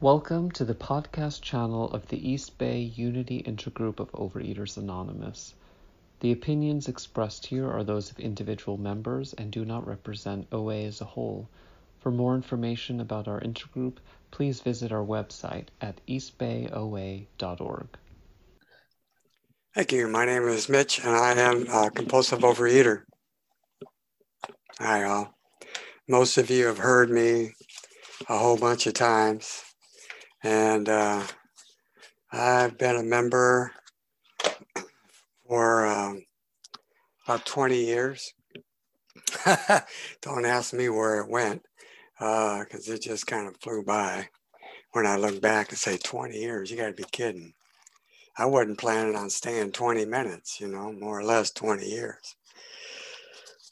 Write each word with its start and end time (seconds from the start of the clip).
Welcome 0.00 0.50
to 0.50 0.64
the 0.64 0.74
podcast 0.74 1.40
channel 1.40 1.88
of 1.92 2.08
the 2.08 2.28
East 2.28 2.58
Bay 2.58 2.80
Unity 2.80 3.44
Intergroup 3.44 4.00
of 4.00 4.10
Overeaters 4.10 4.76
Anonymous. 4.76 5.54
The 6.18 6.32
opinions 6.32 6.88
expressed 6.88 7.46
here 7.46 7.70
are 7.70 7.84
those 7.84 8.10
of 8.10 8.18
individual 8.18 8.76
members 8.76 9.34
and 9.34 9.52
do 9.52 9.64
not 9.64 9.86
represent 9.86 10.48
OA 10.50 10.82
as 10.82 11.00
a 11.00 11.04
whole. 11.04 11.48
For 12.00 12.10
more 12.10 12.34
information 12.34 13.00
about 13.00 13.28
our 13.28 13.40
intergroup, 13.40 13.98
please 14.32 14.60
visit 14.60 14.90
our 14.90 15.04
website 15.04 15.68
at 15.80 16.00
eastbayoa.org. 16.08 17.86
Thank 19.74 19.92
you. 19.92 20.08
My 20.08 20.26
name 20.26 20.48
is 20.48 20.68
Mitch, 20.68 20.98
and 20.98 21.14
I 21.14 21.32
am 21.34 21.68
a 21.68 21.90
compulsive 21.90 22.40
overeater. 22.40 23.04
Hi, 24.80 25.04
all. 25.04 25.34
Most 26.08 26.36
of 26.36 26.50
you 26.50 26.66
have 26.66 26.78
heard 26.78 27.10
me 27.10 27.52
a 28.28 28.38
whole 28.38 28.56
bunch 28.56 28.86
of 28.86 28.94
times, 28.94 29.62
and 30.44 30.90
uh, 30.90 31.22
I've 32.30 32.76
been 32.76 32.96
a 32.96 33.02
member 33.02 33.72
for 35.48 35.86
um, 35.86 36.22
about 37.24 37.46
20 37.46 37.82
years. 37.82 38.34
Don't 40.20 40.44
ask 40.44 40.74
me 40.74 40.90
where 40.90 41.20
it 41.20 41.30
went, 41.30 41.62
because 42.18 42.88
uh, 42.88 42.92
it 42.92 43.02
just 43.02 43.26
kind 43.26 43.48
of 43.48 43.56
flew 43.56 43.82
by. 43.82 44.28
When 44.92 45.06
I 45.06 45.16
look 45.16 45.40
back 45.40 45.70
and 45.70 45.78
say 45.78 45.96
20 45.96 46.36
years, 46.36 46.70
you 46.70 46.76
got 46.76 46.88
to 46.88 46.92
be 46.92 47.04
kidding. 47.10 47.54
I 48.36 48.46
wasn't 48.46 48.78
planning 48.78 49.16
on 49.16 49.30
staying 49.30 49.72
20 49.72 50.04
minutes, 50.04 50.60
you 50.60 50.68
know, 50.68 50.92
more 50.92 51.18
or 51.18 51.24
less 51.24 51.50
20 51.52 51.88
years. 51.88 52.36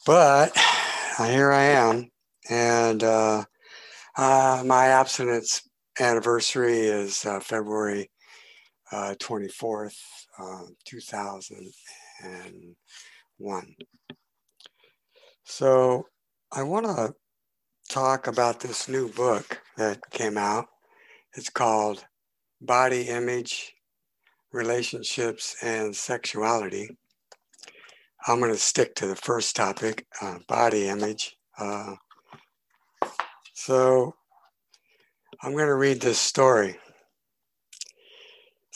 But 0.06 0.56
here 1.18 1.52
I 1.52 1.64
am, 1.64 2.10
and 2.48 3.04
uh, 3.04 3.44
uh, 4.16 4.62
my 4.66 4.86
abstinence 4.86 5.62
anniversary 6.02 6.80
is 6.80 7.24
uh, 7.24 7.40
February 7.40 8.10
24th, 8.92 9.96
uh, 10.38 10.66
2001. 10.84 13.76
So 15.44 16.06
I 16.50 16.64
want 16.64 16.86
to 16.86 17.14
talk 17.88 18.26
about 18.26 18.58
this 18.60 18.88
new 18.88 19.08
book 19.08 19.62
that 19.76 20.10
came 20.10 20.36
out. 20.36 20.66
It's 21.34 21.50
called 21.50 22.04
Body 22.60 23.02
Image 23.02 23.72
relationships 24.52 25.54
and 25.62 25.96
sexuality. 25.96 26.96
I'm 28.26 28.40
going 28.40 28.52
to 28.52 28.58
stick 28.58 28.94
to 28.96 29.06
the 29.06 29.16
first 29.16 29.56
topic, 29.56 30.06
uh, 30.20 30.40
body 30.46 30.88
image. 30.88 31.38
Uh, 31.58 31.94
so 33.54 34.14
I'm 35.44 35.54
going 35.54 35.66
to 35.66 35.74
read 35.74 36.00
this 36.00 36.20
story. 36.20 36.76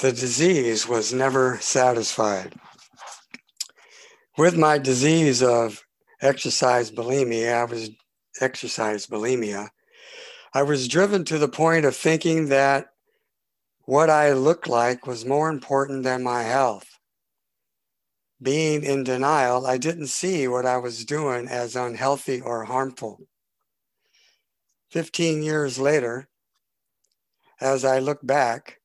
The 0.01 0.11
disease 0.11 0.89
was 0.89 1.13
never 1.13 1.59
satisfied. 1.61 2.55
With 4.37 4.57
my 4.57 4.79
disease 4.79 5.45
of 5.45 5.85
exercise 6.21 6.91
bulimia, 6.91 7.55
I 7.55 7.65
was 7.65 7.91
exercise 8.41 9.07
bulimia. 9.07 9.69
I 10.55 10.65
was 10.65 10.89
driven 10.89 11.25
to 11.27 11.39
the 11.39 11.49
point 11.49 11.85
of 11.85 11.95
thinking 11.95 12.49
that 12.49 12.89
what 13.85 14.11
I 14.11 14.33
looked 14.33 14.67
like 14.67 15.07
was 15.07 15.25
more 15.25 15.49
important 15.49 16.03
than 16.03 16.25
my 16.25 16.43
health. 16.43 16.99
Being 18.43 18.83
in 18.83 19.05
denial, 19.05 19.69
I 19.69 19.79
didn't 19.79 20.09
see 20.09 20.49
what 20.49 20.67
I 20.67 20.79
was 20.79 21.05
doing 21.05 21.47
as 21.47 21.77
unhealthy 21.77 22.41
or 22.41 22.65
harmful. 22.65 23.21
15 24.91 25.45
years 25.45 25.79
later, 25.79 26.29
as 27.61 27.85
I 27.85 27.99
look 27.99 28.25
back, 28.27 28.81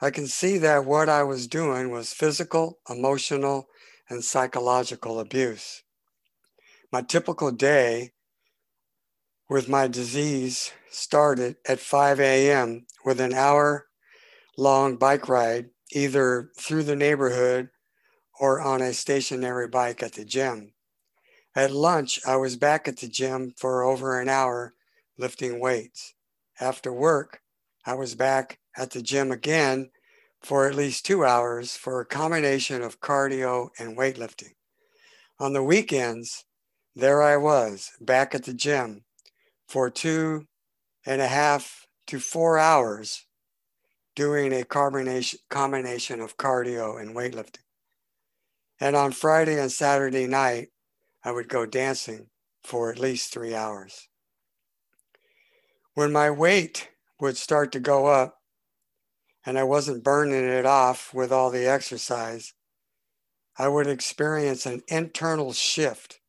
I 0.00 0.10
can 0.10 0.26
see 0.26 0.58
that 0.58 0.84
what 0.84 1.08
I 1.08 1.22
was 1.22 1.46
doing 1.46 1.90
was 1.90 2.12
physical, 2.12 2.78
emotional, 2.88 3.68
and 4.08 4.22
psychological 4.22 5.18
abuse. 5.18 5.82
My 6.92 7.02
typical 7.02 7.50
day 7.50 8.12
with 9.48 9.68
my 9.68 9.86
disease 9.86 10.72
started 10.90 11.56
at 11.68 11.80
5 11.80 12.20
a.m. 12.20 12.86
with 13.04 13.20
an 13.20 13.34
hour 13.34 13.86
long 14.56 14.96
bike 14.96 15.28
ride, 15.28 15.70
either 15.92 16.50
through 16.58 16.84
the 16.84 16.96
neighborhood 16.96 17.70
or 18.38 18.60
on 18.60 18.80
a 18.80 18.92
stationary 18.92 19.68
bike 19.68 20.02
at 20.02 20.12
the 20.12 20.24
gym. 20.24 20.72
At 21.54 21.70
lunch, 21.70 22.20
I 22.26 22.36
was 22.36 22.56
back 22.56 22.88
at 22.88 22.98
the 22.98 23.08
gym 23.08 23.54
for 23.56 23.84
over 23.84 24.20
an 24.20 24.28
hour 24.28 24.74
lifting 25.16 25.60
weights. 25.60 26.14
After 26.60 26.92
work, 26.92 27.40
I 27.86 27.94
was 27.94 28.14
back 28.14 28.58
at 28.76 28.90
the 28.90 29.02
gym 29.02 29.30
again 29.30 29.90
for 30.42 30.66
at 30.66 30.74
least 30.74 31.04
two 31.04 31.24
hours 31.24 31.76
for 31.76 32.00
a 32.00 32.06
combination 32.06 32.82
of 32.82 33.00
cardio 33.00 33.68
and 33.78 33.96
weightlifting. 33.96 34.52
On 35.38 35.52
the 35.52 35.62
weekends, 35.62 36.44
there 36.94 37.22
I 37.22 37.36
was 37.36 37.90
back 38.00 38.34
at 38.34 38.44
the 38.44 38.54
gym 38.54 39.04
for 39.68 39.90
two 39.90 40.46
and 41.04 41.20
a 41.20 41.26
half 41.26 41.86
to 42.06 42.20
four 42.20 42.58
hours 42.58 43.26
doing 44.14 44.54
a 44.54 44.64
combination, 44.64 45.38
combination 45.50 46.20
of 46.20 46.38
cardio 46.38 46.98
and 46.98 47.14
weightlifting. 47.14 47.64
And 48.80 48.96
on 48.96 49.12
Friday 49.12 49.60
and 49.60 49.70
Saturday 49.70 50.26
night, 50.26 50.68
I 51.22 51.32
would 51.32 51.48
go 51.48 51.66
dancing 51.66 52.28
for 52.62 52.90
at 52.90 52.98
least 52.98 53.32
three 53.32 53.54
hours. 53.54 54.08
When 55.94 56.12
my 56.12 56.30
weight 56.30 56.88
would 57.24 57.38
start 57.38 57.72
to 57.72 57.80
go 57.80 58.04
up 58.04 58.36
and 59.46 59.58
I 59.58 59.64
wasn't 59.64 60.04
burning 60.04 60.44
it 60.44 60.66
off 60.66 61.14
with 61.14 61.32
all 61.32 61.50
the 61.50 61.66
exercise, 61.66 62.52
I 63.56 63.66
would 63.66 63.86
experience 63.86 64.66
an 64.66 64.82
internal 64.88 65.54
shift 65.54 66.20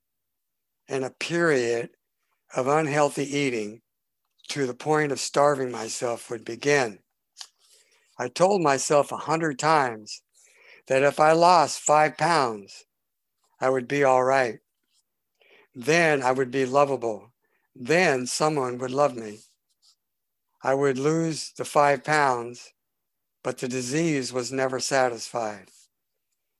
and 0.87 1.03
a 1.03 1.09
period 1.09 1.89
of 2.55 2.67
unhealthy 2.67 3.25
eating 3.25 3.81
to 4.47 4.65
the 4.65 4.73
point 4.73 5.11
of 5.11 5.19
starving 5.19 5.69
myself 5.69 6.29
would 6.29 6.45
begin. 6.45 6.99
I 8.17 8.29
told 8.29 8.61
myself 8.61 9.11
a 9.11 9.17
hundred 9.17 9.59
times 9.59 10.21
that 10.87 11.03
if 11.03 11.19
I 11.19 11.33
lost 11.33 11.81
five 11.81 12.17
pounds, 12.17 12.85
I 13.59 13.69
would 13.69 13.89
be 13.89 14.05
all 14.05 14.23
right. 14.23 14.59
Then 15.73 16.23
I 16.23 16.31
would 16.31 16.51
be 16.51 16.65
lovable. 16.65 17.33
Then 17.75 18.27
someone 18.27 18.77
would 18.77 18.91
love 18.91 19.17
me. 19.17 19.39
I 20.65 20.73
would 20.73 20.97
lose 20.97 21.51
the 21.51 21.63
five 21.63 22.03
pounds, 22.03 22.73
but 23.43 23.59
the 23.59 23.67
disease 23.67 24.33
was 24.33 24.51
never 24.51 24.79
satisfied. 24.79 25.69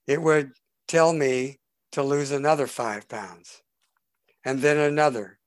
It 0.06 0.22
would 0.22 0.52
tell 0.88 1.12
me 1.12 1.58
to 1.94 2.04
lose 2.04 2.30
another 2.30 2.68
five 2.68 3.10
pounds 3.10 3.64
and 4.46 4.62
then 4.62 4.78
another. 4.78 5.40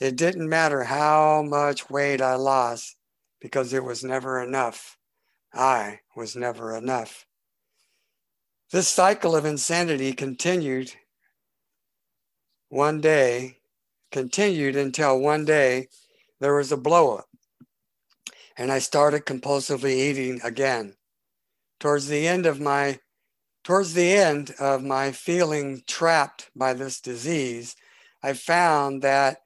It 0.00 0.16
didn't 0.16 0.48
matter 0.48 0.84
how 0.84 1.42
much 1.42 1.90
weight 1.90 2.22
I 2.22 2.36
lost 2.36 2.96
because 3.42 3.74
it 3.74 3.84
was 3.84 4.02
never 4.02 4.42
enough. 4.42 4.96
I 5.52 6.00
was 6.16 6.34
never 6.34 6.74
enough. 6.74 7.26
This 8.72 8.88
cycle 8.88 9.36
of 9.36 9.44
insanity 9.44 10.14
continued 10.14 10.94
one 12.70 13.02
day, 13.02 13.58
continued 14.10 14.76
until 14.76 15.20
one 15.20 15.44
day 15.44 15.88
there 16.40 16.54
was 16.54 16.72
a 16.72 16.78
blow 16.78 17.16
up 17.18 17.28
and 18.56 18.72
I 18.72 18.78
started 18.78 19.26
compulsively 19.26 19.92
eating 19.92 20.40
again. 20.42 20.96
Towards 21.78 22.08
the 22.08 22.26
end 22.26 22.46
of 22.46 22.60
my 22.60 23.00
towards 23.64 23.94
the 23.94 24.12
end 24.12 24.54
of 24.60 24.84
my 24.84 25.10
feeling 25.10 25.82
trapped 25.86 26.50
by 26.54 26.72
this 26.72 27.00
disease, 27.00 27.74
I 28.22 28.32
found 28.32 29.02
that 29.02 29.38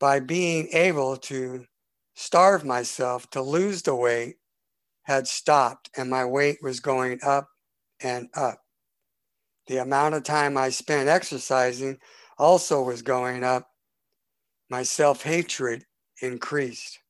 by 0.00 0.20
being 0.20 0.68
able 0.72 1.16
to 1.18 1.66
starve 2.14 2.64
myself 2.64 3.28
to 3.30 3.42
lose 3.42 3.82
the 3.82 3.94
weight 3.94 4.36
had 5.02 5.28
stopped 5.28 5.90
and 5.96 6.08
my 6.08 6.24
weight 6.24 6.58
was 6.62 6.80
going 6.80 7.20
up 7.22 7.48
and 8.02 8.28
up. 8.34 8.60
The 9.66 9.78
amount 9.78 10.14
of 10.14 10.24
time 10.24 10.56
I 10.56 10.70
spent 10.70 11.08
exercising 11.08 11.98
also 12.38 12.82
was 12.82 13.02
going 13.02 13.44
up. 13.44 13.68
My 14.68 14.82
self 14.82 15.22
hatred 15.22 15.84
increased. 16.20 17.01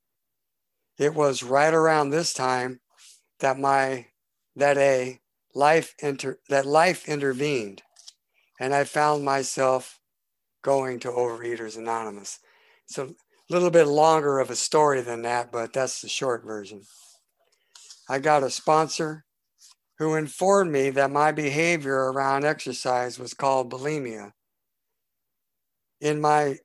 It 1.02 1.14
was 1.14 1.42
right 1.42 1.74
around 1.74 2.10
this 2.10 2.32
time 2.32 2.78
that 3.40 3.58
my 3.58 4.06
that 4.54 4.78
a 4.78 5.18
life 5.52 5.96
inter 5.98 6.38
that 6.48 6.64
life 6.64 7.08
intervened 7.08 7.82
and 8.60 8.72
I 8.72 8.84
found 8.84 9.24
myself 9.24 9.98
going 10.62 11.00
to 11.00 11.08
Overeaters 11.08 11.76
Anonymous. 11.76 12.38
It's 12.88 12.98
a 12.98 13.08
little 13.50 13.70
bit 13.70 13.88
longer 13.88 14.38
of 14.38 14.48
a 14.48 14.54
story 14.54 15.00
than 15.00 15.22
that, 15.22 15.50
but 15.50 15.72
that's 15.72 16.02
the 16.02 16.08
short 16.08 16.44
version. 16.44 16.82
I 18.08 18.20
got 18.20 18.44
a 18.44 18.50
sponsor 18.50 19.24
who 19.98 20.14
informed 20.14 20.70
me 20.70 20.90
that 20.90 21.10
my 21.10 21.32
behavior 21.32 22.12
around 22.12 22.44
exercise 22.44 23.18
was 23.18 23.34
called 23.34 23.72
bulimia. 23.72 24.34
In 26.00 26.20
my 26.20 26.58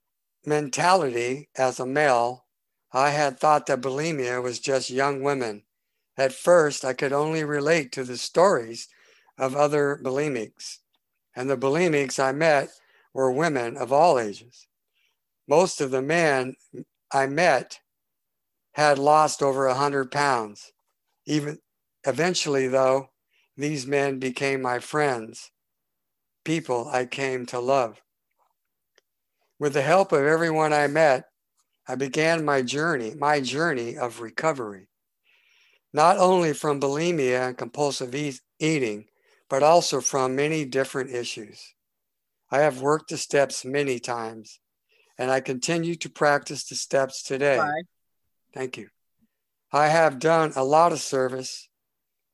mentality 0.45 1.49
as 1.57 1.79
a 1.79 1.87
male, 1.87 2.46
I 2.93 3.09
had 3.09 3.39
thought 3.39 3.65
that 3.65 3.81
bulimia 3.81 4.41
was 4.41 4.59
just 4.59 4.89
young 4.89 5.21
women. 5.21 5.63
At 6.17 6.33
first, 6.33 6.85
I 6.85 6.93
could 6.93 7.13
only 7.13 7.43
relate 7.43 7.91
to 7.93 8.03
the 8.03 8.17
stories 8.17 8.87
of 9.37 9.55
other 9.55 9.99
bulimics, 10.01 10.77
and 11.35 11.49
the 11.49 11.57
bulimics 11.57 12.19
I 12.19 12.31
met 12.31 12.69
were 13.13 13.31
women 13.31 13.77
of 13.77 13.91
all 13.91 14.17
ages. 14.17 14.67
Most 15.47 15.79
of 15.79 15.91
the 15.91 16.01
men 16.01 16.55
I 17.11 17.27
met 17.27 17.79
had 18.73 18.99
lost 18.99 19.41
over 19.41 19.65
a 19.65 19.71
100 19.71 20.11
pounds. 20.11 20.71
Even 21.25 21.59
eventually, 22.05 22.67
though, 22.67 23.09
these 23.55 23.87
men 23.87 24.19
became 24.19 24.61
my 24.61 24.79
friends, 24.79 25.51
people 26.45 26.87
I 26.87 27.05
came 27.05 27.45
to 27.47 27.59
love. 27.59 28.01
With 29.59 29.73
the 29.73 29.81
help 29.81 30.11
of 30.11 30.23
everyone 30.23 30.73
I 30.73 30.87
met, 30.87 31.26
I 31.87 31.95
began 31.95 32.43
my 32.43 32.61
journey, 32.61 33.13
my 33.17 33.39
journey 33.39 33.97
of 33.97 34.19
recovery, 34.19 34.87
not 35.93 36.17
only 36.17 36.53
from 36.53 36.81
bulimia 36.81 37.47
and 37.47 37.57
compulsive 37.57 38.13
e- 38.13 38.39
eating, 38.59 39.05
but 39.49 39.63
also 39.63 40.01
from 40.01 40.35
many 40.35 40.65
different 40.65 41.11
issues. 41.11 41.73
I 42.51 42.59
have 42.59 42.81
worked 42.81 43.09
the 43.09 43.17
steps 43.17 43.63
many 43.63 43.99
times, 43.99 44.59
and 45.17 45.31
I 45.31 45.39
continue 45.39 45.95
to 45.95 46.09
practice 46.09 46.65
the 46.65 46.75
steps 46.75 47.23
today. 47.23 47.57
Bye. 47.57 47.83
Thank 48.53 48.77
you. 48.77 48.89
I 49.71 49.87
have 49.87 50.19
done 50.19 50.53
a 50.55 50.63
lot 50.63 50.91
of 50.91 50.99
service 50.99 51.69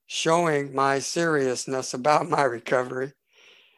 showing 0.06 0.74
my 0.74 1.00
seriousness 1.00 1.94
about 1.94 2.30
my 2.30 2.44
recovery, 2.44 3.14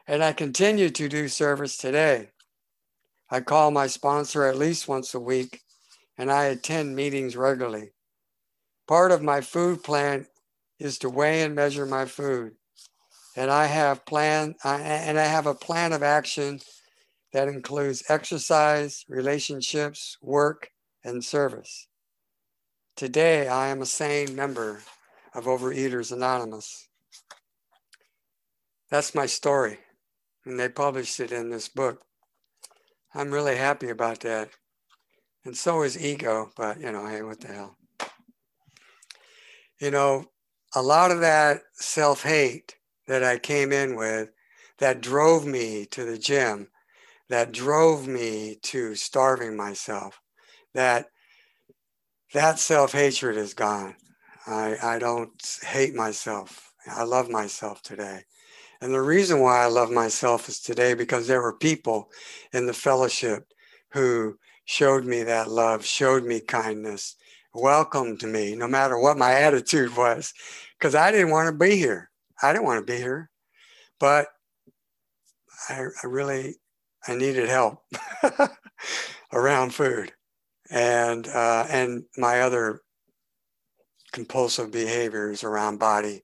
and 0.08 0.24
I 0.24 0.34
continue 0.34 0.90
to 0.90 1.10
do 1.10 1.28
service 1.28 1.78
today. 1.78 2.30
I 3.30 3.42
call 3.42 3.72
my 3.72 3.88
sponsor 3.88 4.44
at 4.44 4.58
least 4.58 4.88
once 4.88 5.14
a 5.14 5.20
week, 5.20 5.62
and 6.18 6.32
I 6.32 6.46
attend 6.46 6.96
meetings 6.96 7.36
regularly. 7.36 7.92
Part 8.88 9.12
of 9.12 9.22
my 9.22 9.42
food 9.42 9.84
plan 9.84 10.28
is 10.80 11.00
to 11.00 11.10
weigh 11.10 11.42
and 11.42 11.56
measure 11.56 11.86
my 11.86 12.06
food, 12.06 12.54
and 13.36 13.50
I 13.50 13.66
have 13.66 14.06
plan 14.06 14.56
and 14.64 15.20
I 15.20 15.26
have 15.26 15.48
a 15.48 15.56
plan 15.56 15.92
of 15.92 16.04
action 16.04 16.60
that 17.34 17.48
includes 17.48 18.04
exercise, 18.08 19.04
relationships, 19.10 20.18
work, 20.22 20.70
and 21.04 21.24
service. 21.24 21.88
Today, 22.96 23.48
I 23.48 23.68
am 23.68 23.82
a 23.82 23.86
sane 23.86 24.36
member 24.36 24.82
of 25.34 25.46
Overeaters 25.46 26.12
Anonymous. 26.14 26.88
That's 28.90 29.16
my 29.16 29.26
story, 29.26 29.80
and 30.46 30.60
they 30.60 30.70
published 30.70 31.20
it 31.20 31.32
in 31.32 31.50
this 31.50 31.68
book. 31.68 32.04
I'm 33.16 33.32
really 33.32 33.56
happy 33.56 33.90
about 33.90 34.20
that. 34.22 34.50
And 35.46 35.56
so 35.56 35.84
is 35.84 35.98
ego, 35.98 36.52
but 36.58 36.82
you 36.82 36.92
know, 36.92 37.08
hey, 37.08 37.22
what 37.22 37.40
the 37.40 37.48
hell? 37.48 37.78
You 39.80 39.92
know, 39.92 40.26
a 40.76 40.82
lot 40.82 41.12
of 41.12 41.22
that 41.22 41.62
self 41.74 42.24
hate 42.24 42.76
that 43.08 43.24
I 43.24 43.38
came 43.40 43.72
in 43.72 43.96
with 43.96 44.32
that 44.80 45.02
drove 45.02 45.46
me 45.46 45.86
to 45.92 46.04
the 46.04 46.18
gym, 46.18 46.68
that 47.30 47.54
drove 47.54 48.06
me 48.06 48.58
to 48.64 48.96
starving 48.96 49.56
myself, 49.56 50.20
that 50.74 51.08
that 52.34 52.60
self 52.60 52.92
hatred 52.92 53.38
is 53.38 53.54
gone. 53.54 53.96
I, 54.46 54.76
I 54.84 55.00
don't 55.00 55.32
hate 55.64 55.96
myself. 55.96 56.74
I 56.86 57.04
love 57.04 57.30
myself 57.30 57.82
today. 57.82 58.24
And 58.82 58.94
the 58.94 59.02
reason 59.02 59.40
why 59.40 59.64
I 59.64 59.68
love 59.68 59.92
myself 59.92 60.50
is 60.50 60.60
today 60.60 60.94
because 60.94 61.28
there 61.28 61.42
were 61.42 61.58
people 61.58 62.10
in 62.54 62.66
the 62.66 62.74
fellowship 62.74 63.52
who 63.90 64.38
showed 64.66 65.06
me 65.06 65.24
that 65.24 65.50
love, 65.50 65.86
showed 65.86 66.26
me 66.26 66.40
kindness, 66.40 67.16
welcomed 67.54 68.24
me, 68.24 68.56
no 68.56 68.68
matter 68.68 69.00
what 69.00 69.18
my 69.18 69.34
attitude 69.42 69.96
was, 69.96 70.34
because 70.78 70.96
I 70.96 71.12
didn't 71.12 71.32
want 71.32 71.48
to 71.48 71.58
be 71.58 71.78
here. 71.78 72.10
I 72.42 72.52
didn't 72.52 72.66
want 72.66 72.86
to 72.86 72.92
be 72.92 72.98
here, 72.98 73.30
but 74.00 74.28
I, 75.70 75.86
I 76.04 76.08
really 76.08 76.56
I 77.08 77.16
needed 77.16 77.48
help 77.48 77.84
around 79.34 79.74
food, 79.74 80.12
and 80.70 81.28
uh, 81.28 81.66
and 81.70 82.04
my 82.18 82.42
other 82.42 82.82
compulsive 84.12 84.72
behaviors 84.72 85.44
around 85.44 85.78
body 85.78 86.24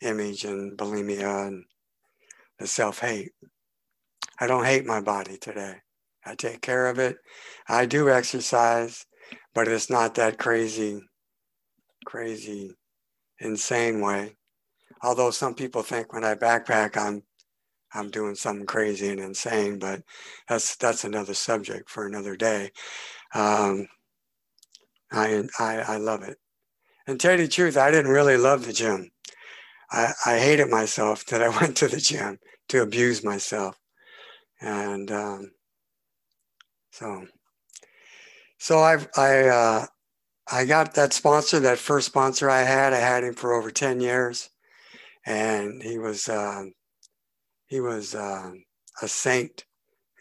image 0.00 0.44
and 0.44 0.76
bulimia 0.76 1.48
and 1.48 1.64
the 2.62 2.68
self 2.68 3.00
hate. 3.00 3.32
I 4.38 4.46
don't 4.46 4.64
hate 4.64 4.86
my 4.86 5.00
body 5.00 5.36
today. 5.36 5.74
I 6.24 6.36
take 6.36 6.62
care 6.62 6.86
of 6.86 6.98
it. 6.98 7.16
I 7.68 7.86
do 7.86 8.08
exercise, 8.08 9.04
but 9.52 9.66
it's 9.66 9.90
not 9.90 10.14
that 10.14 10.38
crazy, 10.38 11.00
crazy, 12.06 12.76
insane 13.40 14.00
way. 14.00 14.36
Although 15.02 15.32
some 15.32 15.54
people 15.54 15.82
think 15.82 16.12
when 16.12 16.24
I 16.24 16.36
backpack, 16.36 16.96
I'm 16.96 17.24
I'm 17.94 18.10
doing 18.10 18.36
something 18.36 18.64
crazy 18.64 19.08
and 19.10 19.20
insane, 19.20 19.78
but 19.80 20.02
that's 20.48 20.76
that's 20.76 21.04
another 21.04 21.34
subject 21.34 21.90
for 21.90 22.06
another 22.06 22.36
day. 22.36 22.70
Um, 23.34 23.88
I, 25.10 25.42
I 25.58 25.78
I 25.80 25.96
love 25.96 26.22
it. 26.22 26.38
And 27.08 27.18
tell 27.18 27.32
you 27.32 27.46
the 27.46 27.48
truth, 27.48 27.76
I 27.76 27.90
didn't 27.90 28.12
really 28.12 28.36
love 28.36 28.64
the 28.64 28.72
gym. 28.72 29.10
I, 29.90 30.12
I 30.24 30.38
hated 30.38 30.70
myself 30.70 31.26
that 31.26 31.42
I 31.42 31.48
went 31.60 31.76
to 31.78 31.88
the 31.88 31.98
gym 31.98 32.38
to 32.72 32.80
abuse 32.80 33.22
myself. 33.22 33.78
And 34.62 35.12
um, 35.12 35.52
so, 36.90 37.26
so 38.58 38.78
I've, 38.78 39.08
I, 39.14 39.48
uh, 39.48 39.86
I 40.50 40.64
got 40.64 40.94
that 40.94 41.12
sponsor, 41.12 41.60
that 41.60 41.78
first 41.78 42.06
sponsor 42.06 42.48
I 42.48 42.62
had, 42.62 42.94
I 42.94 42.98
had 42.98 43.24
him 43.24 43.34
for 43.34 43.52
over 43.52 43.70
10 43.70 44.00
years. 44.00 44.48
And 45.26 45.82
he 45.82 45.98
was, 45.98 46.30
uh, 46.30 46.64
he 47.66 47.80
was 47.80 48.14
uh, 48.14 48.52
a 49.02 49.08
saint. 49.08 49.66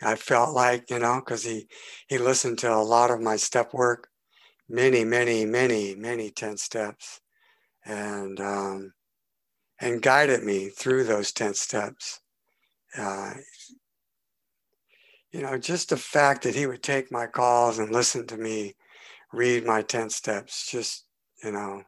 I 0.03 0.15
felt 0.15 0.53
like, 0.53 0.89
you 0.89 1.00
know, 1.00 1.21
because 1.24 1.45
he, 1.45 1.68
he 2.09 2.18
listened 2.18 2.59
to 2.59 2.74
a 2.74 2.83
lot 2.83 3.12
of 3.12 3.21
my 3.21 3.38
step 3.38 3.74
work 3.74 4.09
many, 4.68 5.06
many, 5.06 5.45
many, 5.45 5.95
many 5.95 6.31
10 6.31 6.57
steps 6.57 7.21
and, 7.86 8.42
um, 8.42 8.92
and 9.80 10.01
guided 10.01 10.44
me 10.44 10.68
through 10.68 11.06
those 11.06 11.31
10 11.31 11.53
steps. 11.53 12.19
Uh, 12.97 13.33
you 15.31 15.41
know, 15.41 15.57
just 15.57 15.89
the 15.89 15.97
fact 15.97 16.43
that 16.43 16.55
he 16.55 16.65
would 16.67 16.83
take 16.83 17.11
my 17.11 17.25
calls 17.27 17.79
and 17.79 17.91
listen 17.91 18.27
to 18.27 18.38
me 18.38 18.75
read 19.33 19.65
my 19.65 19.81
10 19.81 20.09
steps, 20.09 20.69
just, 20.71 21.05
you 21.43 21.51
know, 21.51 21.83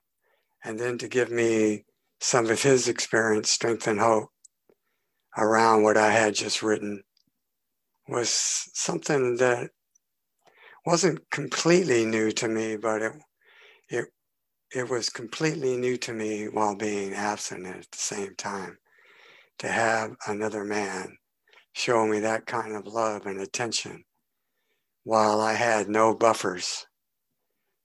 and 0.65 0.79
then 0.79 0.97
to 0.99 1.07
give 1.07 1.31
me 1.31 1.85
some 2.21 2.49
of 2.49 2.63
his 2.63 2.87
experience, 2.89 3.49
strength, 3.51 3.87
and 3.87 3.99
hope 3.99 4.29
around 5.37 5.83
what 5.83 5.95
I 5.97 6.09
had 6.11 6.33
just 6.33 6.63
written 6.63 7.03
was 8.07 8.29
something 8.73 9.35
that 9.37 9.71
wasn't 10.85 11.29
completely 11.29 12.05
new 12.05 12.31
to 12.31 12.47
me, 12.47 12.77
but 12.77 13.01
it 13.01 13.13
it 13.89 14.05
it 14.75 14.89
was 14.89 15.09
completely 15.09 15.77
new 15.77 15.97
to 15.97 16.13
me 16.13 16.47
while 16.49 16.75
being 16.75 17.13
absent 17.13 17.67
at 17.67 17.91
the 17.91 17.97
same 17.99 18.35
time. 18.35 18.79
To 19.59 19.67
have 19.67 20.15
another 20.27 20.63
man 20.63 21.17
show 21.73 22.05
me 22.05 22.19
that 22.19 22.45
kind 22.45 22.75
of 22.75 22.85
love 22.87 23.25
and 23.25 23.39
attention 23.39 24.03
while 25.03 25.41
I 25.41 25.53
had 25.53 25.89
no 25.89 26.15
buffers, 26.15 26.85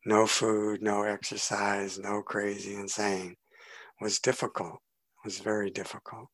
no 0.05 0.27
food, 0.27 0.83
no 0.83 1.03
exercise, 1.03 1.99
no 1.99 2.23
crazy 2.23 2.75
insane 2.75 3.37
was 4.01 4.21
difficult, 4.21 4.79
was 5.25 5.39
very 5.39 5.71
difficult. 5.71 6.29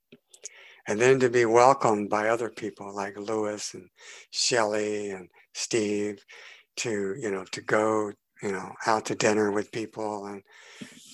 And 0.87 1.01
then 1.01 1.19
to 1.21 1.31
be 1.31 1.47
welcomed 1.47 2.11
by 2.11 2.29
other 2.29 2.51
people 2.51 2.95
like 2.95 3.17
Lewis 3.19 3.73
and 3.73 3.89
Shelley 4.31 5.11
and 5.11 5.29
Steve 5.55 6.23
to 6.77 7.15
you 7.19 7.31
know 7.31 7.45
to 7.53 7.61
go 7.61 8.13
you 8.45 8.53
know 8.53 8.73
out 8.87 9.07
to 9.07 9.15
dinner 9.15 9.51
with 9.51 9.73
people 9.73 10.27
and 10.27 10.43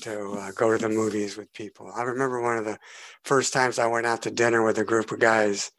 to 0.02 0.32
uh, 0.32 0.50
go 0.52 0.72
to 0.72 0.78
the 0.78 0.88
movies 0.88 1.36
with 1.36 1.52
people. 1.52 1.90
I 1.94 2.02
remember 2.02 2.40
one 2.40 2.58
of 2.58 2.64
the 2.64 2.78
first 3.24 3.52
times 3.52 3.78
I 3.78 3.86
went 3.86 4.06
out 4.06 4.22
to 4.22 4.30
dinner 4.30 4.64
with 4.64 4.78
a 4.78 4.84
group 4.84 5.12
of 5.12 5.20
guys. 5.20 5.70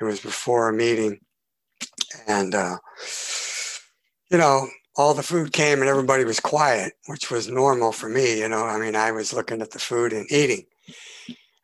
It 0.00 0.04
was 0.04 0.20
before 0.20 0.68
a 0.68 0.74
meeting, 0.74 1.20
and 2.26 2.54
uh, 2.54 2.76
you 4.30 4.38
know 4.38 4.66
all 4.96 5.14
the 5.14 5.22
food 5.22 5.52
came 5.52 5.80
and 5.80 5.88
everybody 5.88 6.24
was 6.24 6.40
quiet, 6.40 6.94
which 7.06 7.30
was 7.30 7.48
normal 7.48 7.92
for 7.92 8.08
me. 8.08 8.40
You 8.40 8.48
know, 8.48 8.64
I 8.64 8.78
mean, 8.78 8.96
I 8.96 9.12
was 9.12 9.32
looking 9.32 9.60
at 9.60 9.70
the 9.70 9.78
food 9.78 10.12
and 10.12 10.26
eating. 10.32 10.64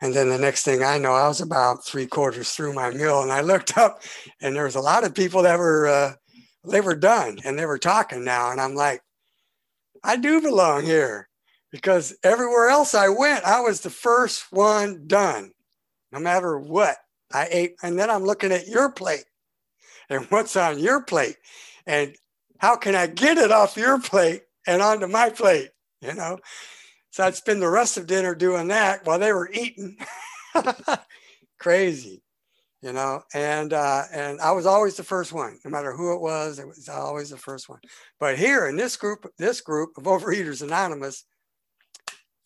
And 0.02 0.12
then 0.12 0.28
the 0.28 0.38
next 0.38 0.64
thing 0.64 0.82
I 0.82 0.98
know, 0.98 1.12
I 1.12 1.28
was 1.28 1.40
about 1.40 1.86
three 1.86 2.06
quarters 2.06 2.50
through 2.50 2.74
my 2.74 2.90
meal, 2.90 3.22
and 3.22 3.32
I 3.32 3.40
looked 3.40 3.76
up, 3.84 4.02
and 4.40 4.54
there 4.54 4.64
was 4.64 4.76
a 4.76 4.80
lot 4.80 5.04
of 5.04 5.14
people 5.14 5.42
that 5.42 5.58
were 5.58 5.88
uh, 5.88 6.12
they 6.64 6.80
were 6.80 6.94
done 6.94 7.38
and 7.44 7.58
they 7.58 7.66
were 7.66 7.78
talking 7.78 8.24
now. 8.24 8.50
And 8.50 8.60
I'm 8.60 8.74
like, 8.74 9.00
I 10.04 10.16
do 10.16 10.40
belong 10.40 10.84
here 10.84 11.28
because 11.70 12.16
everywhere 12.22 12.68
else 12.68 12.94
I 12.94 13.08
went, 13.08 13.44
I 13.44 13.60
was 13.60 13.80
the 13.80 13.90
first 13.90 14.52
one 14.52 15.06
done, 15.06 15.52
no 16.10 16.18
matter 16.18 16.58
what 16.58 16.96
I 17.32 17.48
ate. 17.50 17.76
And 17.82 17.98
then 17.98 18.10
I'm 18.10 18.24
looking 18.24 18.52
at 18.52 18.68
your 18.68 18.90
plate 18.90 19.24
and 20.10 20.26
what's 20.26 20.56
on 20.56 20.78
your 20.78 21.02
plate 21.02 21.36
and 21.86 22.14
how 22.58 22.76
can 22.76 22.94
I 22.94 23.06
get 23.06 23.38
it 23.38 23.50
off 23.50 23.76
your 23.76 24.00
plate 24.00 24.42
and 24.66 24.82
onto 24.82 25.06
my 25.06 25.30
plate, 25.30 25.70
you 26.00 26.14
know. 26.14 26.38
So 27.10 27.24
I'd 27.24 27.34
spend 27.34 27.60
the 27.60 27.68
rest 27.68 27.96
of 27.96 28.06
dinner 28.06 28.34
doing 28.34 28.68
that 28.68 29.06
while 29.06 29.18
they 29.18 29.32
were 29.32 29.50
eating. 29.52 29.98
Crazy, 31.58 32.22
you 32.82 32.92
know. 32.92 33.22
And 33.32 33.72
uh, 33.72 34.02
and 34.12 34.40
I 34.40 34.50
was 34.52 34.66
always 34.66 34.96
the 34.96 35.04
first 35.04 35.32
one, 35.32 35.58
no 35.64 35.70
matter 35.70 35.92
who 35.92 36.14
it 36.14 36.20
was. 36.20 36.58
It 36.58 36.66
was 36.66 36.88
always 36.88 37.30
the 37.30 37.38
first 37.38 37.68
one. 37.68 37.80
But 38.20 38.38
here 38.38 38.66
in 38.66 38.76
this 38.76 38.96
group, 38.96 39.26
this 39.38 39.60
group 39.60 39.96
of 39.96 40.04
Overeaters 40.04 40.62
Anonymous, 40.62 41.24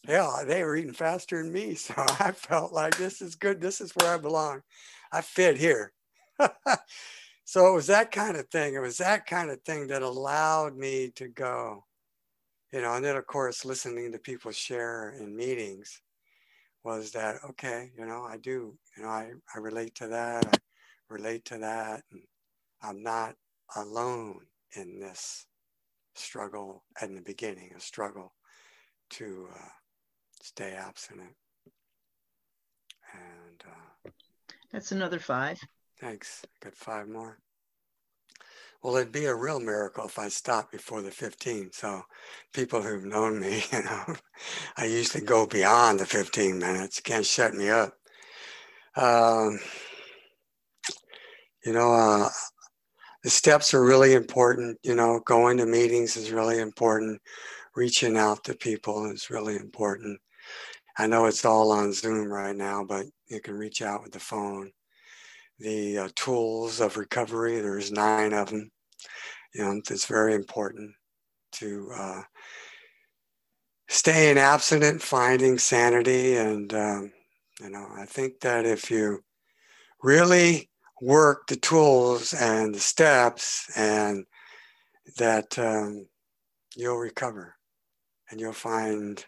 hell 0.06 0.44
they 0.46 0.62
were 0.62 0.76
eating 0.76 0.92
faster 0.92 1.42
than 1.42 1.52
me. 1.52 1.74
So 1.86 1.94
I 2.20 2.32
felt 2.32 2.72
like 2.72 2.96
this 2.96 3.20
is 3.22 3.34
good. 3.34 3.60
This 3.60 3.80
is 3.80 3.92
where 3.92 4.14
I 4.14 4.18
belong. 4.18 4.60
I 5.10 5.22
fit 5.22 5.56
here. 5.56 5.92
so 7.44 7.66
it 7.68 7.74
was 7.74 7.86
that 7.86 8.12
kind 8.12 8.36
of 8.36 8.48
thing. 8.48 8.74
It 8.74 8.80
was 8.80 8.98
that 8.98 9.26
kind 9.26 9.50
of 9.50 9.62
thing 9.62 9.86
that 9.88 10.02
allowed 10.02 10.76
me 10.76 11.10
to 11.16 11.28
go, 11.28 11.84
you 12.72 12.82
know, 12.82 12.94
and 12.94 13.04
then 13.04 13.16
of 13.16 13.26
course, 13.26 13.64
listening 13.64 14.12
to 14.12 14.18
people 14.18 14.52
share 14.52 15.14
in 15.18 15.34
meetings 15.34 16.02
was 16.86 17.10
that, 17.10 17.34
okay, 17.44 17.90
you 17.98 18.06
know, 18.06 18.22
I 18.22 18.36
do, 18.36 18.78
you 18.96 19.02
know, 19.02 19.08
I, 19.08 19.32
I 19.52 19.58
relate 19.58 19.96
to 19.96 20.06
that. 20.06 20.46
I 20.46 21.12
relate 21.12 21.44
to 21.46 21.58
that. 21.58 22.02
And 22.12 22.22
I'm 22.80 23.02
not 23.02 23.34
alone 23.74 24.46
in 24.76 25.00
this 25.00 25.46
struggle 26.14 26.84
in 27.02 27.16
the 27.16 27.22
beginning, 27.22 27.72
a 27.76 27.80
struggle 27.80 28.32
to 29.10 29.48
uh, 29.52 29.68
stay 30.40 30.74
abstinent. 30.74 31.34
And 33.12 33.64
uh, 33.66 34.10
that's 34.70 34.92
another 34.92 35.18
five. 35.18 35.58
Thanks. 36.00 36.44
Got 36.62 36.76
five 36.76 37.08
more. 37.08 37.38
Well, 38.82 38.96
it'd 38.96 39.12
be 39.12 39.26
a 39.26 39.34
real 39.34 39.60
miracle 39.60 40.06
if 40.06 40.18
I 40.18 40.28
stopped 40.28 40.72
before 40.72 41.02
the 41.02 41.10
15. 41.10 41.70
So, 41.72 42.02
people 42.52 42.82
who've 42.82 43.04
known 43.04 43.40
me, 43.40 43.64
you 43.72 43.82
know, 43.82 44.16
I 44.76 44.86
usually 44.86 45.24
go 45.24 45.46
beyond 45.46 46.00
the 46.00 46.06
15 46.06 46.58
minutes. 46.58 46.98
You 46.98 47.02
can't 47.02 47.26
shut 47.26 47.54
me 47.54 47.68
up. 47.70 47.94
Um, 48.96 49.58
you 51.64 51.72
know, 51.72 51.92
uh, 51.92 52.28
the 53.24 53.30
steps 53.30 53.74
are 53.74 53.84
really 53.84 54.14
important. 54.14 54.78
You 54.82 54.94
know, 54.94 55.20
going 55.26 55.58
to 55.58 55.66
meetings 55.66 56.16
is 56.16 56.30
really 56.30 56.60
important. 56.60 57.20
Reaching 57.74 58.16
out 58.16 58.44
to 58.44 58.54
people 58.54 59.10
is 59.10 59.30
really 59.30 59.56
important. 59.56 60.18
I 60.98 61.06
know 61.06 61.26
it's 61.26 61.44
all 61.44 61.72
on 61.72 61.92
Zoom 61.92 62.28
right 62.32 62.56
now, 62.56 62.84
but 62.84 63.06
you 63.28 63.40
can 63.40 63.54
reach 63.54 63.82
out 63.82 64.02
with 64.02 64.12
the 64.12 64.20
phone. 64.20 64.72
The 65.58 65.98
uh, 65.98 66.08
tools 66.14 66.80
of 66.80 66.96
recovery, 66.96 67.60
there's 67.60 67.90
nine 67.90 68.32
of 68.32 68.50
them. 68.50 68.70
You 69.54 69.64
know, 69.64 69.80
it's 69.90 70.06
very 70.06 70.34
important 70.34 70.92
to 71.52 71.90
uh, 71.94 72.22
staying 73.88 74.38
abstinent, 74.38 75.00
finding 75.00 75.58
sanity. 75.58 76.36
And, 76.36 76.72
um, 76.74 77.12
you 77.60 77.70
know, 77.70 77.86
I 77.96 78.04
think 78.04 78.40
that 78.40 78.66
if 78.66 78.90
you 78.90 79.20
really 80.02 80.68
work 81.00 81.46
the 81.46 81.56
tools 81.56 82.34
and 82.34 82.74
the 82.74 82.80
steps 82.80 83.70
and 83.76 84.24
that 85.16 85.58
um, 85.58 86.06
you'll 86.74 86.98
recover 86.98 87.54
and 88.30 88.40
you'll 88.40 88.52
find 88.52 89.24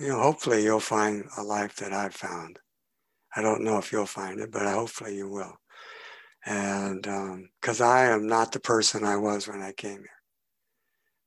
you 0.00 0.08
know, 0.08 0.20
hopefully 0.20 0.62
you'll 0.62 0.80
find 0.80 1.24
a 1.38 1.42
life 1.42 1.76
that 1.76 1.92
I've 1.92 2.14
found. 2.14 2.58
I 3.36 3.42
don't 3.42 3.62
know 3.62 3.78
if 3.78 3.92
you'll 3.92 4.06
find 4.06 4.40
it, 4.40 4.50
but 4.50 4.62
hopefully 4.62 5.16
you 5.16 5.28
will. 5.28 5.54
And 6.46 7.02
because 7.60 7.80
um, 7.80 7.86
I 7.86 8.06
am 8.06 8.26
not 8.26 8.52
the 8.52 8.60
person 8.60 9.04
I 9.04 9.16
was 9.16 9.46
when 9.46 9.62
I 9.62 9.72
came 9.72 9.98
here. 9.98 10.08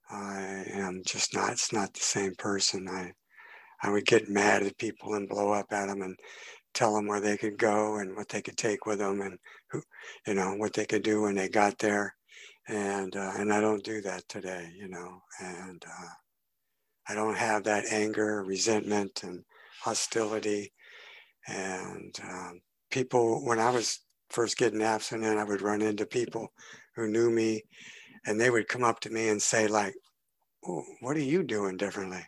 I 0.09 0.63
am 0.71 1.03
just 1.05 1.35
not, 1.35 1.51
it's 1.51 1.71
not 1.71 1.93
the 1.93 1.99
same 1.99 2.33
person. 2.35 2.87
I, 2.89 3.11
I 3.83 3.91
would 3.91 4.05
get 4.05 4.29
mad 4.29 4.63
at 4.63 4.77
people 4.77 5.13
and 5.13 5.29
blow 5.29 5.51
up 5.51 5.71
at 5.71 5.87
them 5.87 6.01
and 6.01 6.17
tell 6.73 6.95
them 6.95 7.07
where 7.07 7.21
they 7.21 7.37
could 7.37 7.57
go 7.57 7.97
and 7.97 8.15
what 8.15 8.29
they 8.29 8.41
could 8.41 8.57
take 8.57 8.85
with 8.85 8.99
them 8.99 9.21
and 9.21 9.37
who, 9.69 9.81
you 10.25 10.33
know, 10.33 10.55
what 10.55 10.73
they 10.73 10.85
could 10.85 11.03
do 11.03 11.21
when 11.21 11.35
they 11.35 11.47
got 11.49 11.77
there. 11.77 12.15
And, 12.67 13.15
uh, 13.15 13.33
and 13.37 13.53
I 13.53 13.61
don't 13.61 13.83
do 13.83 14.01
that 14.01 14.27
today, 14.27 14.71
you 14.75 14.87
know, 14.87 15.21
and, 15.39 15.83
uh, 15.85 16.09
I 17.07 17.15
don't 17.15 17.37
have 17.37 17.63
that 17.63 17.85
anger, 17.91 18.43
resentment, 18.43 19.23
and 19.23 19.43
hostility. 19.81 20.71
And 21.49 22.17
um, 22.23 22.61
people, 22.91 23.45
when 23.45 23.59
I 23.59 23.71
was 23.71 23.99
first 24.29 24.57
getting 24.57 24.81
abstinent, 24.81 25.39
I 25.39 25.43
would 25.43 25.61
run 25.61 25.81
into 25.81 26.05
people 26.05 26.53
who 26.95 27.07
knew 27.07 27.29
me, 27.31 27.63
and 28.25 28.39
they 28.39 28.49
would 28.49 28.67
come 28.67 28.83
up 28.83 28.99
to 29.01 29.09
me 29.09 29.29
and 29.29 29.41
say, 29.41 29.67
like, 29.67 29.95
oh, 30.67 30.83
"What 31.01 31.17
are 31.17 31.21
you 31.21 31.43
doing 31.43 31.77
differently?" 31.77 32.23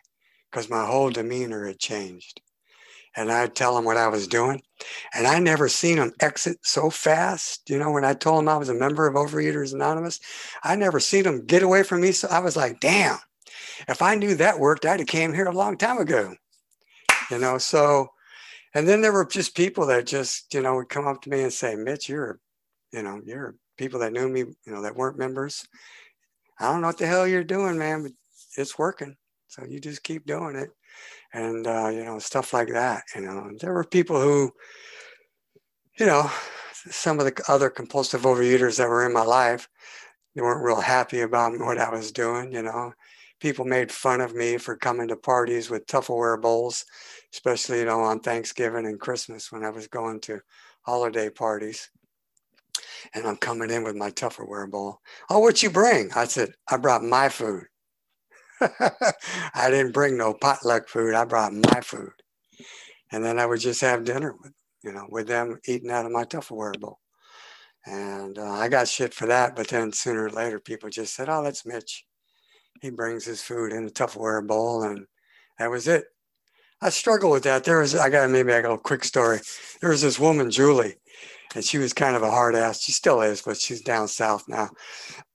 Because 0.50 0.68
my 0.68 0.84
whole 0.84 1.10
demeanor 1.10 1.66
had 1.66 1.78
changed. 1.78 2.40
And 3.14 3.30
I'd 3.30 3.54
tell 3.54 3.74
them 3.76 3.84
what 3.84 3.98
I 3.98 4.08
was 4.08 4.26
doing. 4.26 4.62
And 5.14 5.26
I 5.26 5.38
never 5.38 5.68
seen 5.68 5.96
them 5.96 6.12
exit 6.20 6.58
so 6.62 6.88
fast. 6.88 7.68
You 7.68 7.78
know, 7.78 7.90
when 7.90 8.06
I 8.06 8.14
told 8.14 8.38
them 8.38 8.48
I 8.48 8.56
was 8.56 8.70
a 8.70 8.74
member 8.74 9.06
of 9.06 9.14
Overeaters 9.14 9.74
Anonymous, 9.74 10.18
I 10.64 10.76
never 10.76 10.98
seen 10.98 11.24
them 11.24 11.44
get 11.44 11.62
away 11.62 11.82
from 11.82 12.00
me. 12.00 12.12
So 12.12 12.28
I 12.28 12.38
was 12.38 12.56
like, 12.56 12.80
damn, 12.80 13.18
if 13.86 14.00
I 14.00 14.14
knew 14.14 14.34
that 14.36 14.58
worked, 14.58 14.86
I'd 14.86 15.00
have 15.00 15.08
came 15.08 15.34
here 15.34 15.46
a 15.46 15.52
long 15.52 15.76
time 15.76 15.98
ago. 15.98 16.34
You 17.30 17.38
know, 17.38 17.58
so 17.58 18.08
and 18.74 18.88
then 18.88 19.00
there 19.00 19.12
were 19.12 19.26
just 19.26 19.54
people 19.54 19.86
that 19.86 20.06
just, 20.06 20.52
you 20.54 20.62
know, 20.62 20.76
would 20.76 20.88
come 20.88 21.06
up 21.06 21.22
to 21.22 21.30
me 21.30 21.42
and 21.42 21.52
say, 21.52 21.74
Mitch, 21.74 22.08
you're, 22.08 22.40
you 22.92 23.02
know, 23.02 23.20
you're 23.24 23.54
people 23.76 24.00
that 24.00 24.12
knew 24.12 24.28
me, 24.28 24.40
you 24.40 24.72
know, 24.72 24.82
that 24.82 24.96
weren't 24.96 25.18
members. 25.18 25.66
I 26.58 26.70
don't 26.70 26.80
know 26.80 26.86
what 26.86 26.98
the 26.98 27.06
hell 27.06 27.26
you're 27.26 27.44
doing, 27.44 27.78
man, 27.78 28.02
but 28.02 28.12
it's 28.56 28.78
working. 28.78 29.16
So 29.48 29.64
you 29.66 29.80
just 29.80 30.02
keep 30.02 30.24
doing 30.26 30.56
it. 30.56 30.70
And, 31.34 31.66
uh, 31.66 31.88
you 31.88 32.04
know, 32.04 32.18
stuff 32.18 32.52
like 32.52 32.68
that. 32.68 33.04
You 33.14 33.22
know, 33.22 33.50
there 33.60 33.72
were 33.72 33.84
people 33.84 34.20
who, 34.20 34.52
you 35.98 36.06
know, 36.06 36.30
some 36.72 37.18
of 37.18 37.26
the 37.26 37.42
other 37.48 37.70
compulsive 37.70 38.22
overeaters 38.22 38.78
that 38.78 38.88
were 38.88 39.06
in 39.06 39.12
my 39.12 39.22
life, 39.22 39.68
they 40.34 40.42
weren't 40.42 40.64
real 40.64 40.80
happy 40.80 41.20
about 41.20 41.58
what 41.58 41.78
I 41.78 41.90
was 41.90 42.12
doing, 42.12 42.52
you 42.52 42.62
know 42.62 42.92
people 43.42 43.64
made 43.64 43.90
fun 43.90 44.20
of 44.20 44.36
me 44.36 44.56
for 44.56 44.76
coming 44.76 45.08
to 45.08 45.16
parties 45.16 45.68
with 45.68 45.84
Tupperware 45.86 46.40
bowls, 46.40 46.84
especially 47.34 47.80
you 47.80 47.86
know 47.86 48.00
on 48.00 48.20
Thanksgiving 48.20 48.86
and 48.86 49.00
Christmas 49.00 49.50
when 49.50 49.64
I 49.64 49.70
was 49.70 49.88
going 49.88 50.20
to 50.20 50.38
holiday 50.82 51.28
parties. 51.28 51.90
And 53.14 53.26
I'm 53.26 53.36
coming 53.36 53.70
in 53.70 53.82
with 53.82 53.96
my 53.96 54.10
Tupperware 54.10 54.70
bowl. 54.70 55.00
Oh, 55.28 55.40
what 55.40 55.60
you 55.60 55.70
bring? 55.70 56.10
I 56.14 56.24
said, 56.26 56.52
I 56.70 56.76
brought 56.76 57.02
my 57.02 57.28
food. 57.28 57.64
I 58.60 59.70
didn't 59.70 59.92
bring 59.92 60.16
no 60.16 60.34
potluck 60.34 60.88
food. 60.88 61.14
I 61.14 61.24
brought 61.24 61.52
my 61.52 61.80
food. 61.80 62.12
And 63.10 63.24
then 63.24 63.40
I 63.40 63.46
would 63.46 63.60
just 63.60 63.80
have 63.80 64.04
dinner 64.04 64.36
with, 64.40 64.52
you 64.84 64.92
know, 64.92 65.06
with 65.10 65.26
them 65.26 65.58
eating 65.66 65.90
out 65.90 66.06
of 66.06 66.12
my 66.12 66.22
Tupperware 66.22 66.78
bowl. 66.78 67.00
And 67.86 68.38
uh, 68.38 68.52
I 68.52 68.68
got 68.68 68.86
shit 68.86 69.12
for 69.12 69.26
that. 69.26 69.56
But 69.56 69.66
then 69.66 69.92
sooner 69.92 70.26
or 70.26 70.30
later, 70.30 70.60
people 70.60 70.90
just 70.90 71.16
said, 71.16 71.28
oh, 71.28 71.42
that's 71.42 71.66
Mitch 71.66 72.04
he 72.80 72.90
brings 72.90 73.24
his 73.24 73.42
food 73.42 73.72
in 73.72 73.86
a 73.86 73.90
Tupperware 73.90 74.46
bowl, 74.46 74.82
and 74.82 75.06
that 75.58 75.70
was 75.70 75.88
it. 75.88 76.04
I 76.80 76.90
struggle 76.90 77.30
with 77.30 77.44
that. 77.44 77.64
There 77.64 77.78
was, 77.78 77.94
I 77.94 78.10
got 78.10 78.28
maybe 78.30 78.52
I 78.52 78.60
got 78.60 78.74
a 78.74 78.78
quick 78.78 79.04
story. 79.04 79.40
There 79.80 79.90
was 79.90 80.02
this 80.02 80.18
woman, 80.18 80.50
Julie, 80.50 80.96
and 81.54 81.64
she 81.64 81.78
was 81.78 81.92
kind 81.92 82.16
of 82.16 82.22
a 82.22 82.30
hard 82.30 82.56
ass. 82.56 82.82
She 82.82 82.90
still 82.90 83.22
is, 83.22 83.42
but 83.42 83.56
she's 83.56 83.82
down 83.82 84.08
south 84.08 84.48
now. 84.48 84.70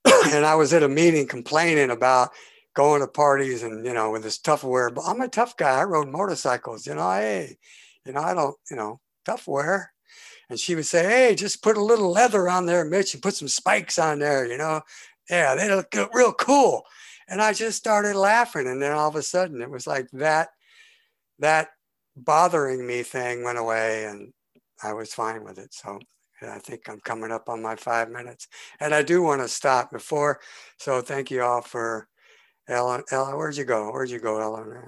and 0.28 0.46
I 0.46 0.56
was 0.56 0.74
at 0.74 0.84
a 0.84 0.90
meeting 0.90 1.28
complaining 1.28 1.90
about 1.90 2.32
going 2.74 3.02
to 3.02 3.08
parties 3.08 3.64
and, 3.64 3.86
you 3.86 3.94
know, 3.94 4.12
with 4.12 4.24
this 4.24 4.38
Tupperware. 4.38 4.94
But 4.94 5.06
I'm 5.08 5.22
a 5.22 5.28
tough 5.28 5.56
guy. 5.56 5.80
I 5.80 5.84
rode 5.84 6.10
motorcycles, 6.10 6.86
you 6.86 6.96
know, 6.96 7.12
hey, 7.12 7.58
you 8.06 8.14
know, 8.14 8.22
I 8.22 8.34
don't, 8.34 8.56
you 8.70 8.76
know, 8.76 9.00
Tupperware. 9.26 9.86
And 10.50 10.60
she 10.60 10.76
would 10.76 10.86
say, 10.86 11.04
hey, 11.04 11.36
just 11.36 11.64
put 11.64 11.78
a 11.78 11.84
little 11.84 12.12
leather 12.12 12.50
on 12.50 12.66
there, 12.66 12.86
Mitch, 12.86 13.14
and 13.14 13.24
put 13.24 13.36
some 13.36 13.48
spikes 13.48 13.98
on 13.98 14.20
there, 14.20 14.46
you 14.46 14.58
know. 14.58 14.82
Yeah, 15.30 15.56
they 15.56 15.74
look 15.74 15.94
real 16.14 16.34
cool. 16.34 16.84
And 17.28 17.42
I 17.42 17.54
just 17.54 17.78
started 17.78 18.16
laughing. 18.16 18.68
And 18.68 18.82
then 18.82 18.92
all 18.92 19.10
of 19.10 19.16
a 19.16 19.22
sudden 19.22 19.62
it 19.62 19.70
was 19.70 19.88
like 19.88 20.08
that, 20.14 20.50
that 21.40 21.70
bothering 22.16 22.86
me 22.86 23.04
thing 23.04 23.44
went 23.44 23.58
away 23.58 24.06
and 24.06 24.34
I 24.84 24.94
was 24.94 25.14
fine 25.14 25.44
with 25.44 25.58
it. 25.58 25.74
So 25.74 26.00
I 26.42 26.60
think 26.60 26.88
I'm 26.88 27.00
coming 27.00 27.32
up 27.32 27.50
on 27.50 27.62
my 27.62 27.76
five 27.76 28.10
minutes. 28.10 28.48
And 28.80 28.94
I 28.94 29.02
do 29.02 29.24
want 29.24 29.42
to 29.42 29.48
stop 29.48 29.92
before. 29.92 30.40
So 30.78 31.02
thank 31.02 31.32
you 31.32 31.42
all 31.44 31.62
for 31.62 32.08
Ellen. 32.68 33.04
Ellen, 33.12 33.38
where'd 33.38 33.58
you 33.58 33.66
go? 33.66 33.92
Where'd 33.92 34.10
you 34.10 34.20
go, 34.20 34.40
Ellen? 34.40 34.84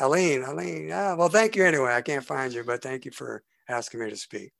Eileen, 0.00 0.44
Eileen. 0.44 0.88
Yeah, 0.88 1.14
well, 1.14 1.28
thank 1.28 1.56
you 1.56 1.64
anyway. 1.64 1.92
I 1.92 2.00
can't 2.00 2.24
find 2.24 2.52
you, 2.52 2.64
but 2.64 2.82
thank 2.82 3.04
you 3.04 3.10
for 3.10 3.42
asking 3.68 4.00
me 4.00 4.10
to 4.10 4.16
speak. 4.16 4.52